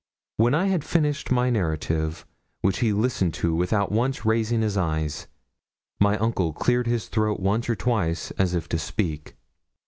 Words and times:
When 0.37 0.55
I 0.55 0.65
had 0.65 0.83
finished 0.83 1.29
my 1.29 1.51
narrative, 1.51 2.25
which 2.61 2.79
he 2.79 2.91
listened 2.91 3.35
to 3.35 3.53
without 3.53 3.91
once 3.91 4.25
raising 4.25 4.63
his 4.63 4.75
eyes, 4.75 5.27
my 5.99 6.17
uncle 6.17 6.53
cleared 6.53 6.87
his 6.87 7.07
throat 7.07 7.39
once 7.39 7.69
or 7.69 7.75
twice, 7.75 8.31
as 8.31 8.55
if 8.55 8.67
to 8.69 8.79
speak. 8.79 9.35